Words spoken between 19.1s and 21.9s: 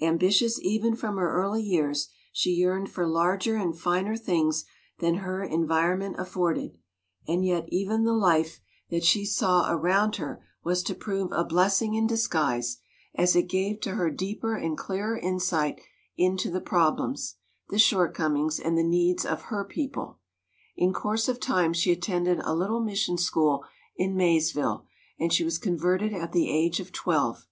of her people. In course of time